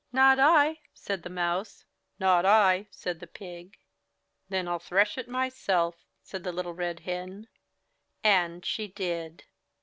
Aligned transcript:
''Not 0.11 0.39
I/' 0.39 0.79
said 0.95 1.21
the 1.21 1.29
Mouse. 1.29 1.85
"Not 2.19 2.43
I," 2.43 2.87
said 2.89 3.19
the 3.19 3.27
Pig. 3.27 3.77
''Then 4.49 4.65
Til 4.65 4.79
thresh 4.79 5.15
it 5.15 5.29
myself/' 5.29 6.05
said 6.23 6.43
Little 6.43 6.73
Red 6.73 7.01
Hen. 7.01 7.47
And 8.23 8.65
she 8.65 8.87
did. 8.87 9.43